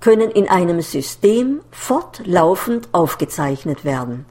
können 0.00 0.30
in 0.30 0.48
einem 0.48 0.80
System 0.82 1.60
fortlaufend 1.70 2.88
aufgezeichnet 2.92 3.84
werden. 3.84 4.26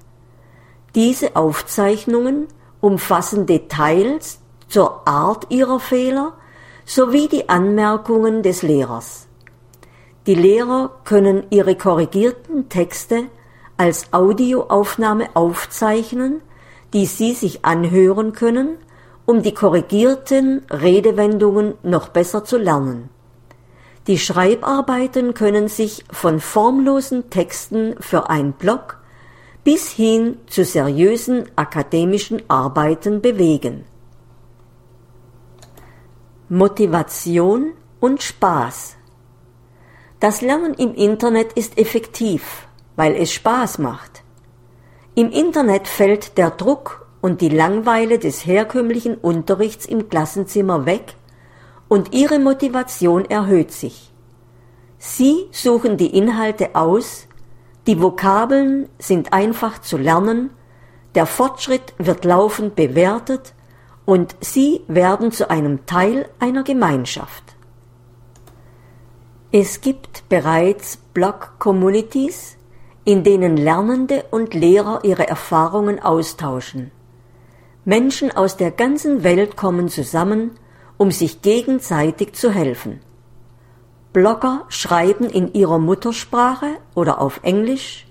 Diese 0.95 1.35
Aufzeichnungen 1.35 2.47
umfassen 2.79 3.45
Details 3.47 4.39
zur 4.67 5.07
Art 5.07 5.47
ihrer 5.49 5.79
Fehler 5.79 6.33
sowie 6.85 7.27
die 7.27 7.49
Anmerkungen 7.49 8.43
des 8.43 8.61
Lehrers. 8.61 9.27
Die 10.27 10.35
Lehrer 10.35 10.91
können 11.03 11.43
ihre 11.49 11.75
korrigierten 11.75 12.69
Texte 12.69 13.23
als 13.75 14.13
Audioaufnahme 14.13 15.29
aufzeichnen, 15.33 16.41
die 16.93 17.07
Sie 17.07 17.33
sich 17.33 17.65
anhören 17.65 18.33
können, 18.33 18.77
um 19.25 19.41
die 19.41 19.53
korrigierten 19.53 20.61
Redewendungen 20.69 21.73
noch 21.81 22.09
besser 22.09 22.43
zu 22.45 22.57
lernen. 22.57 23.09
Die 24.05 24.19
Schreibarbeiten 24.19 25.33
können 25.33 25.69
sich 25.69 26.05
von 26.11 26.39
formlosen 26.39 27.29
Texten 27.29 27.95
für 27.99 28.29
ein 28.29 28.51
Blog 28.53 29.02
bis 29.63 29.91
hin 29.91 30.37
zu 30.47 30.65
seriösen 30.65 31.45
akademischen 31.55 32.41
Arbeiten 32.49 33.21
bewegen. 33.21 33.85
Motivation 36.49 37.73
und 37.99 38.21
Spaß 38.21 38.97
Das 40.19 40.41
Lernen 40.41 40.73
im 40.73 40.93
Internet 40.93 41.53
ist 41.53 41.77
effektiv, 41.77 42.67
weil 42.95 43.15
es 43.15 43.31
Spaß 43.31 43.79
macht. 43.79 44.23
Im 45.15 45.31
Internet 45.31 45.87
fällt 45.87 46.37
der 46.37 46.51
Druck 46.51 47.07
und 47.21 47.39
die 47.39 47.49
Langweile 47.49 48.19
des 48.19 48.45
herkömmlichen 48.45 49.15
Unterrichts 49.15 49.85
im 49.85 50.09
Klassenzimmer 50.09 50.85
weg 50.85 51.15
und 51.87 52.13
ihre 52.13 52.39
Motivation 52.39 53.23
erhöht 53.25 53.71
sich. 53.71 54.11
Sie 54.97 55.47
suchen 55.51 55.97
die 55.97 56.17
Inhalte 56.17 56.75
aus, 56.75 57.27
die 57.87 58.01
Vokabeln 58.01 58.87
sind 58.97 59.33
einfach 59.33 59.79
zu 59.81 59.97
lernen, 59.97 60.51
der 61.15 61.25
Fortschritt 61.25 61.93
wird 61.97 62.25
laufend 62.25 62.75
bewertet 62.75 63.53
und 64.05 64.35
sie 64.39 64.81
werden 64.87 65.31
zu 65.31 65.49
einem 65.49 65.85
Teil 65.85 66.29
einer 66.39 66.63
Gemeinschaft. 66.63 67.43
Es 69.51 69.81
gibt 69.81 70.27
bereits 70.29 70.97
Blog-Communities, 71.13 72.57
in 73.05 73.23
denen 73.23 73.57
Lernende 73.57 74.25
und 74.31 74.53
Lehrer 74.53 75.01
ihre 75.03 75.27
Erfahrungen 75.27 75.99
austauschen. 75.99 76.91
Menschen 77.85 78.31
aus 78.31 78.55
der 78.57 78.71
ganzen 78.71 79.23
Welt 79.23 79.57
kommen 79.57 79.89
zusammen, 79.89 80.51
um 80.97 81.11
sich 81.11 81.41
gegenseitig 81.41 82.33
zu 82.33 82.49
helfen. 82.49 83.01
Blogger 84.13 84.65
schreiben 84.69 85.27
in 85.27 85.53
ihrer 85.53 85.79
Muttersprache 85.79 86.77
oder 86.93 87.19
auf 87.19 87.39
Englisch. 87.41 88.05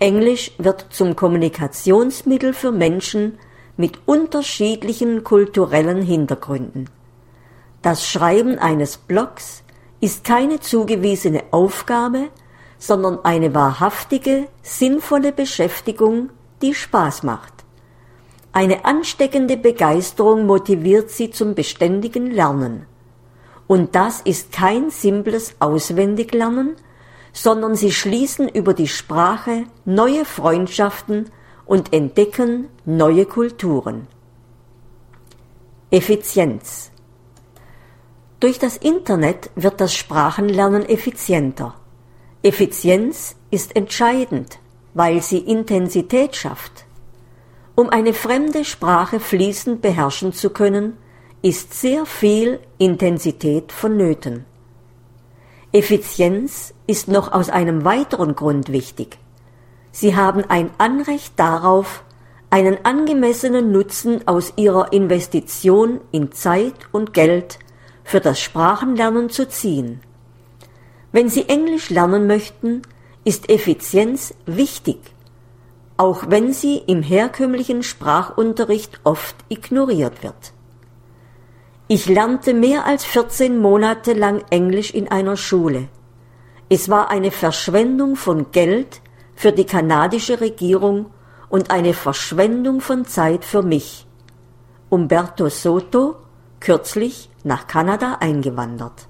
Englisch 0.00 0.52
wird 0.58 0.86
zum 0.90 1.14
Kommunikationsmittel 1.14 2.52
für 2.52 2.72
Menschen 2.72 3.38
mit 3.76 4.00
unterschiedlichen 4.06 5.22
kulturellen 5.22 6.02
Hintergründen. 6.02 6.90
Das 7.82 8.04
Schreiben 8.04 8.58
eines 8.58 8.96
Blogs 8.96 9.62
ist 10.00 10.24
keine 10.24 10.58
zugewiesene 10.58 11.44
Aufgabe, 11.52 12.28
sondern 12.78 13.24
eine 13.24 13.54
wahrhaftige, 13.54 14.48
sinnvolle 14.62 15.32
Beschäftigung, 15.32 16.30
die 16.62 16.74
Spaß 16.74 17.22
macht. 17.22 17.52
Eine 18.52 18.84
ansteckende 18.84 19.56
Begeisterung 19.56 20.46
motiviert 20.46 21.10
sie 21.10 21.30
zum 21.30 21.54
beständigen 21.54 22.30
Lernen. 22.32 22.86
Und 23.68 23.94
das 23.94 24.22
ist 24.22 24.50
kein 24.50 24.90
simples 24.90 25.54
Auswendiglernen, 25.60 26.74
sondern 27.32 27.76
sie 27.76 27.92
schließen 27.92 28.48
über 28.48 28.74
die 28.74 28.88
Sprache 28.88 29.64
neue 29.84 30.24
Freundschaften 30.24 31.30
und 31.66 31.92
entdecken 31.92 32.68
neue 32.86 33.26
Kulturen. 33.26 34.08
Effizienz 35.90 36.90
Durch 38.40 38.58
das 38.58 38.78
Internet 38.78 39.50
wird 39.54 39.80
das 39.80 39.94
Sprachenlernen 39.94 40.88
effizienter. 40.88 41.74
Effizienz 42.42 43.36
ist 43.50 43.76
entscheidend, 43.76 44.58
weil 44.94 45.22
sie 45.22 45.38
Intensität 45.38 46.36
schafft. 46.36 46.86
Um 47.74 47.90
eine 47.90 48.14
fremde 48.14 48.64
Sprache 48.64 49.20
fließend 49.20 49.82
beherrschen 49.82 50.32
zu 50.32 50.50
können, 50.50 50.96
ist 51.42 51.74
sehr 51.74 52.04
viel 52.04 52.60
Intensität 52.78 53.72
vonnöten. 53.72 54.44
Effizienz 55.72 56.74
ist 56.86 57.08
noch 57.08 57.32
aus 57.32 57.50
einem 57.50 57.84
weiteren 57.84 58.34
Grund 58.34 58.72
wichtig. 58.72 59.18
Sie 59.92 60.16
haben 60.16 60.44
ein 60.48 60.70
Anrecht 60.78 61.34
darauf, 61.36 62.02
einen 62.50 62.84
angemessenen 62.84 63.72
Nutzen 63.72 64.26
aus 64.26 64.54
ihrer 64.56 64.92
Investition 64.92 66.00
in 66.10 66.32
Zeit 66.32 66.74
und 66.92 67.12
Geld 67.12 67.58
für 68.04 68.20
das 68.20 68.40
Sprachenlernen 68.40 69.28
zu 69.28 69.46
ziehen. 69.46 70.00
Wenn 71.12 71.28
Sie 71.28 71.48
Englisch 71.48 71.90
lernen 71.90 72.26
möchten, 72.26 72.82
ist 73.24 73.50
Effizienz 73.50 74.34
wichtig, 74.46 74.98
auch 75.98 76.30
wenn 76.30 76.54
sie 76.54 76.78
im 76.78 77.02
herkömmlichen 77.02 77.82
Sprachunterricht 77.82 79.00
oft 79.04 79.36
ignoriert 79.50 80.22
wird. 80.22 80.54
Ich 81.90 82.04
lernte 82.06 82.52
mehr 82.52 82.84
als 82.84 83.06
14 83.06 83.58
Monate 83.58 84.12
lang 84.12 84.44
Englisch 84.50 84.92
in 84.92 85.08
einer 85.08 85.38
Schule. 85.38 85.88
Es 86.68 86.90
war 86.90 87.08
eine 87.08 87.30
Verschwendung 87.30 88.14
von 88.14 88.52
Geld 88.52 89.00
für 89.34 89.52
die 89.52 89.64
kanadische 89.64 90.42
Regierung 90.42 91.06
und 91.48 91.70
eine 91.70 91.94
Verschwendung 91.94 92.82
von 92.82 93.06
Zeit 93.06 93.42
für 93.42 93.62
mich. 93.62 94.06
Umberto 94.90 95.48
Soto, 95.48 96.16
kürzlich 96.60 97.30
nach 97.42 97.66
Kanada 97.66 98.18
eingewandert. 98.20 99.06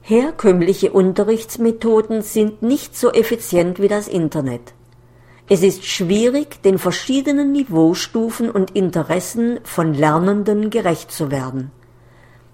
Herkömmliche 0.00 0.92
Unterrichtsmethoden 0.92 2.22
sind 2.22 2.62
nicht 2.62 2.96
so 2.96 3.10
effizient 3.10 3.80
wie 3.80 3.88
das 3.88 4.06
Internet. 4.06 4.74
Es 5.46 5.62
ist 5.62 5.84
schwierig, 5.84 6.62
den 6.62 6.78
verschiedenen 6.78 7.52
Niveaustufen 7.52 8.50
und 8.50 8.70
Interessen 8.70 9.60
von 9.62 9.92
Lernenden 9.92 10.70
gerecht 10.70 11.12
zu 11.12 11.30
werden. 11.30 11.70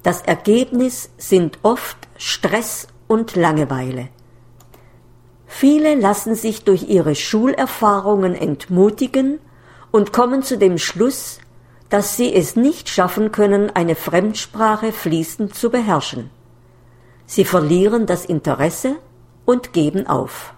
Das 0.02 0.22
Ergebnis 0.22 1.10
sind 1.16 1.58
oft 1.62 1.96
Stress 2.16 2.88
und 3.06 3.36
Langeweile. 3.36 4.08
Viele 5.46 5.94
lassen 5.94 6.34
sich 6.34 6.64
durch 6.64 6.88
ihre 6.88 7.14
Schulerfahrungen 7.14 8.34
entmutigen 8.34 9.38
und 9.92 10.12
kommen 10.12 10.42
zu 10.42 10.58
dem 10.58 10.78
Schluss, 10.78 11.38
dass 11.90 12.16
sie 12.16 12.32
es 12.32 12.56
nicht 12.56 12.88
schaffen 12.88 13.30
können, 13.30 13.70
eine 13.70 13.94
Fremdsprache 13.94 14.92
fließend 14.92 15.54
zu 15.54 15.70
beherrschen. 15.70 16.30
Sie 17.26 17.44
verlieren 17.44 18.06
das 18.06 18.24
Interesse 18.24 18.96
und 19.44 19.72
geben 19.72 20.06
auf. 20.06 20.54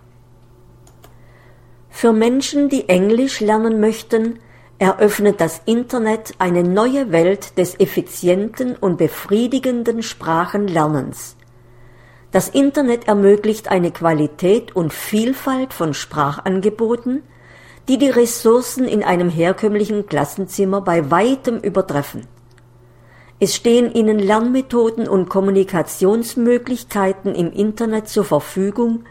Für 1.95 2.13
Menschen, 2.13 2.69
die 2.69 2.89
Englisch 2.89 3.41
lernen 3.41 3.79
möchten, 3.79 4.41
eröffnet 4.79 5.41
das 5.41 5.61
Internet 5.67 6.33
eine 6.39 6.65
neue 6.65 7.13
Welt 7.13 7.57
des 7.59 7.79
effizienten 7.79 8.75
und 8.75 8.97
befriedigenden 8.97 10.03
Sprachenlernens. 10.03 11.37
Das 12.33 12.49
Internet 12.49 13.07
ermöglicht 13.07 13.69
eine 13.69 13.93
Qualität 13.93 14.75
und 14.75 14.93
Vielfalt 14.93 15.73
von 15.73 15.95
Sprachangeboten, 15.95 17.23
die 17.89 17.99
die 17.99 18.11
Ressourcen 18.11 18.89
in 18.89 19.05
einem 19.05 19.29
herkömmlichen 19.29 20.07
Klassenzimmer 20.07 20.81
bei 20.81 21.11
weitem 21.11 21.59
übertreffen. 21.59 22.27
Es 23.39 23.55
stehen 23.55 23.93
ihnen 23.93 24.19
Lernmethoden 24.19 25.07
und 25.07 25.29
Kommunikationsmöglichkeiten 25.29 27.35
im 27.35 27.53
Internet 27.53 28.09
zur 28.09 28.25
Verfügung, 28.25 29.05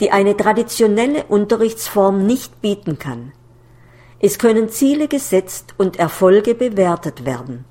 die 0.00 0.10
eine 0.10 0.36
traditionelle 0.36 1.24
Unterrichtsform 1.24 2.26
nicht 2.26 2.60
bieten 2.60 2.98
kann. 2.98 3.32
Es 4.18 4.38
können 4.38 4.68
Ziele 4.68 5.08
gesetzt 5.08 5.74
und 5.78 5.98
Erfolge 5.98 6.54
bewertet 6.54 7.24
werden. 7.24 7.64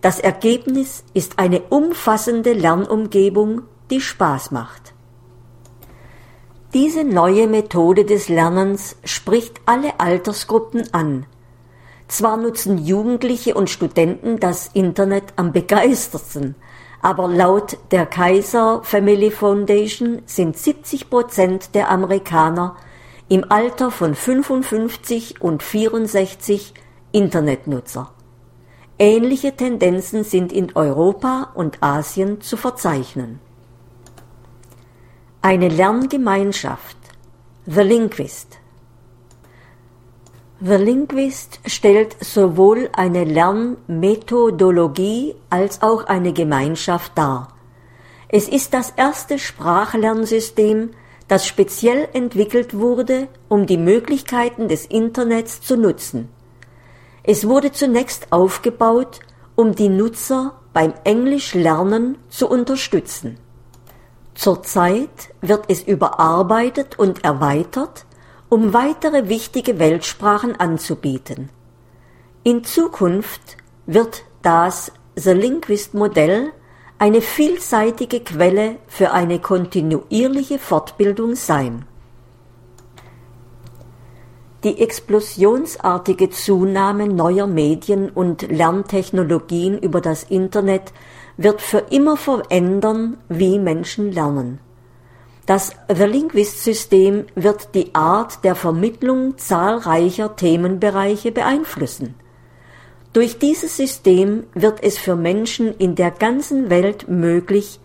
Das 0.00 0.20
Ergebnis 0.20 1.04
ist 1.14 1.38
eine 1.38 1.60
umfassende 1.62 2.52
Lernumgebung, 2.52 3.62
die 3.90 4.00
Spaß 4.00 4.50
macht. 4.50 4.94
Diese 6.74 7.04
neue 7.04 7.46
Methode 7.46 8.04
des 8.04 8.28
Lernens 8.28 8.96
spricht 9.04 9.60
alle 9.64 10.00
Altersgruppen 10.00 10.92
an. 10.92 11.26
Zwar 12.08 12.36
nutzen 12.36 12.78
Jugendliche 12.78 13.54
und 13.54 13.70
Studenten 13.70 14.40
das 14.40 14.70
Internet 14.74 15.32
am 15.36 15.52
begeistertsten, 15.52 16.54
Aber 17.04 17.28
laut 17.28 17.76
der 17.90 18.06
Kaiser 18.06 18.80
Family 18.82 19.30
Foundation 19.30 20.22
sind 20.24 20.56
70 20.56 21.10
Prozent 21.10 21.74
der 21.74 21.90
Amerikaner 21.90 22.76
im 23.28 23.44
Alter 23.50 23.90
von 23.90 24.14
55 24.14 25.42
und 25.42 25.62
64 25.62 26.72
Internetnutzer. 27.12 28.10
Ähnliche 28.98 29.54
Tendenzen 29.54 30.24
sind 30.24 30.50
in 30.50 30.74
Europa 30.74 31.50
und 31.52 31.82
Asien 31.82 32.40
zu 32.40 32.56
verzeichnen. 32.56 33.38
Eine 35.42 35.68
Lerngemeinschaft, 35.68 36.96
The 37.66 37.82
Linguist. 37.82 38.53
The 40.66 40.76
Linguist 40.76 41.60
stellt 41.66 42.16
sowohl 42.24 42.88
eine 42.94 43.24
Lernmethodologie 43.24 45.34
als 45.50 45.82
auch 45.82 46.06
eine 46.06 46.32
Gemeinschaft 46.32 47.18
dar. 47.18 47.48
Es 48.28 48.48
ist 48.48 48.72
das 48.72 48.94
erste 48.96 49.38
Sprachlernsystem, 49.38 50.92
das 51.28 51.46
speziell 51.46 52.08
entwickelt 52.14 52.78
wurde, 52.78 53.28
um 53.50 53.66
die 53.66 53.76
Möglichkeiten 53.76 54.68
des 54.68 54.86
Internets 54.86 55.60
zu 55.60 55.76
nutzen. 55.76 56.30
Es 57.24 57.46
wurde 57.46 57.70
zunächst 57.70 58.32
aufgebaut, 58.32 59.20
um 59.56 59.74
die 59.74 59.90
Nutzer 59.90 60.54
beim 60.72 60.94
Englischlernen 61.04 62.16
zu 62.30 62.48
unterstützen. 62.48 63.36
Zurzeit 64.34 65.34
wird 65.42 65.66
es 65.68 65.82
überarbeitet 65.82 66.98
und 66.98 67.22
erweitert, 67.22 68.06
um 68.54 68.72
weitere 68.72 69.28
wichtige 69.28 69.80
Weltsprachen 69.80 70.54
anzubieten. 70.54 71.48
In 72.44 72.62
Zukunft 72.62 73.56
wird 73.84 74.22
das 74.42 74.92
The 75.16 75.32
Linguist 75.32 75.92
Modell 75.94 76.52
eine 77.00 77.20
vielseitige 77.20 78.20
Quelle 78.20 78.76
für 78.86 79.10
eine 79.10 79.40
kontinuierliche 79.40 80.60
Fortbildung 80.60 81.34
sein. 81.34 81.84
Die 84.62 84.80
explosionsartige 84.80 86.30
Zunahme 86.30 87.08
neuer 87.08 87.48
Medien 87.48 88.08
und 88.08 88.42
Lerntechnologien 88.42 89.76
über 89.80 90.00
das 90.00 90.22
Internet 90.22 90.92
wird 91.36 91.60
für 91.60 91.82
immer 91.90 92.16
verändern, 92.16 93.16
wie 93.28 93.58
Menschen 93.58 94.12
lernen. 94.12 94.60
Das 95.46 95.72
The 95.94 96.04
Linguist-System 96.04 97.26
wird 97.34 97.74
die 97.74 97.94
Art 97.94 98.44
der 98.44 98.54
Vermittlung 98.54 99.36
zahlreicher 99.36 100.36
Themenbereiche 100.36 101.32
beeinflussen. 101.32 102.14
Durch 103.12 103.38
dieses 103.38 103.76
System 103.76 104.44
wird 104.54 104.82
es 104.82 104.96
für 104.96 105.16
Menschen 105.16 105.74
in 105.76 105.96
der 105.96 106.10
ganzen 106.10 106.70
Welt 106.70 107.08
möglich, 107.08 107.78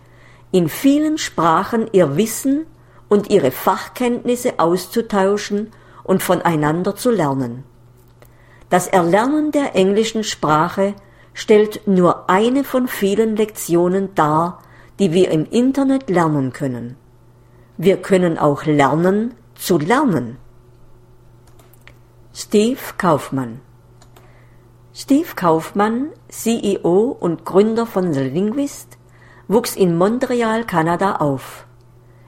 in 0.52 0.70
vielen 0.70 1.18
Sprachen 1.18 1.86
ihr 1.92 2.16
Wissen 2.16 2.64
und 3.10 3.28
ihre 3.28 3.50
Fachkenntnisse 3.50 4.58
auszutauschen 4.58 5.70
und 6.02 6.22
voneinander 6.22 6.96
zu 6.96 7.10
lernen. 7.10 7.64
Das 8.70 8.86
Erlernen 8.86 9.52
der 9.52 9.76
englischen 9.76 10.24
Sprache 10.24 10.94
stellt 11.34 11.86
nur 11.86 12.30
eine 12.30 12.64
von 12.64 12.88
vielen 12.88 13.36
Lektionen 13.36 14.14
dar, 14.14 14.62
die 14.98 15.12
wir 15.12 15.30
im 15.30 15.44
Internet 15.44 16.08
lernen 16.08 16.54
können. 16.54 16.96
Wir 17.82 17.96
können 17.96 18.36
auch 18.36 18.66
lernen 18.66 19.32
zu 19.54 19.78
lernen. 19.78 20.36
Steve 22.34 22.76
Kaufmann 22.98 23.62
Steve 24.92 25.28
Kaufmann, 25.34 26.10
CEO 26.28 27.16
und 27.18 27.46
Gründer 27.46 27.86
von 27.86 28.12
The 28.12 28.20
Linguist, 28.20 28.98
wuchs 29.48 29.76
in 29.76 29.96
Montreal, 29.96 30.64
Kanada 30.64 31.16
auf. 31.16 31.64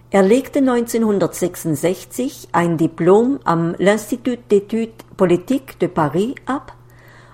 Er 0.08 0.22
legte 0.22 0.60
1966 0.60 2.48
ein 2.52 2.78
Diplom 2.78 3.38
am 3.44 3.74
l'Institut 3.74 4.38
d'études 4.50 5.04
politiques 5.18 5.76
de 5.78 5.88
Paris 5.88 6.34
ab 6.46 6.72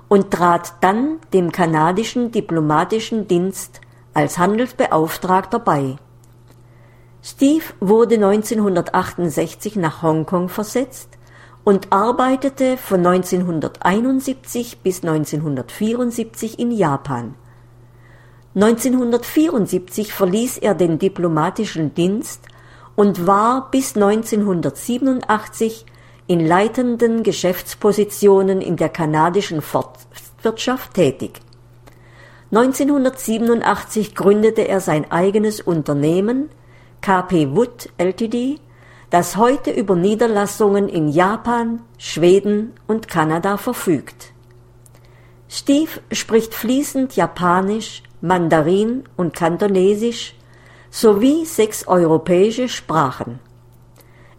und 0.09 0.33
trat 0.33 0.72
dann 0.81 1.20
dem 1.33 1.52
kanadischen 1.52 2.33
diplomatischen 2.33 3.28
Dienst 3.28 3.81
als 4.12 4.38
Handelsbeauftragter 4.38 5.61
bei. 5.61 5.98
Steve 7.22 7.64
wurde 7.81 8.14
1968 8.14 9.76
nach 9.76 10.02
Hongkong 10.02 10.48
versetzt 10.48 11.18
und 11.64 11.92
arbeitete 11.92 12.76
von 12.76 13.04
1971 13.04 14.78
bis 14.78 15.02
1974 15.02 16.59
in 16.59 16.70
Japan. 16.70 17.35
1974 18.54 20.12
verließ 20.12 20.59
er 20.59 20.74
den 20.74 20.98
diplomatischen 20.98 21.94
Dienst 21.94 22.46
und 22.96 23.26
war 23.26 23.70
bis 23.70 23.94
1987 23.94 25.85
in 26.26 26.46
leitenden 26.46 27.22
Geschäftspositionen 27.22 28.61
in 28.61 28.76
der 28.76 28.88
kanadischen 28.88 29.61
Forstwirtschaft 29.61 30.94
tätig. 30.94 31.40
1987 32.50 34.14
gründete 34.14 34.66
er 34.66 34.81
sein 34.81 35.11
eigenes 35.11 35.61
Unternehmen 35.61 36.48
KP 37.00 37.54
Wood 37.54 37.90
Ltd, 37.98 38.61
das 39.11 39.37
heute 39.37 39.70
über 39.70 39.96
Niederlassungen 39.96 40.88
in 40.88 41.08
Japan, 41.08 41.82
Schweden 41.96 42.74
und 42.87 43.08
Kanada 43.08 43.56
verfügt. 43.56 44.32
Steve 45.48 45.90
spricht 46.12 46.54
fließend 46.54 47.16
Japanisch, 47.16 48.02
Mandarin 48.20 49.04
und 49.16 49.32
Kantonesisch 49.34 50.34
sowie 50.90 51.44
sechs 51.44 51.87
europäische 51.87 52.68
Sprachen. 52.68 53.40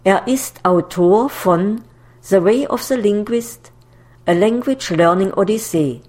Er 0.03 0.27
ist 0.27 0.63
Autor 0.63 1.29
von 1.29 1.81
The 2.21 2.43
Way 2.43 2.67
of 2.67 2.83
the 2.83 2.95
Linguist, 2.95 3.71
A 4.25 4.33
Language 4.33 4.91
Learning 4.91 5.33
Odyssey. 5.33 6.01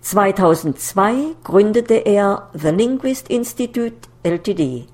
2002 0.00 1.34
gründete 1.42 1.94
er 1.94 2.50
The 2.52 2.68
Linguist 2.68 3.28
Institute 3.30 4.08
Ltd. 4.22 4.86